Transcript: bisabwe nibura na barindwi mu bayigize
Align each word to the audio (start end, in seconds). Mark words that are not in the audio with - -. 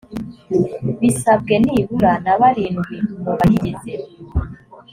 bisabwe 1.01 1.53
nibura 1.65 2.11
na 2.23 2.33
barindwi 2.39 2.95
mu 3.23 3.31
bayigize 3.37 3.93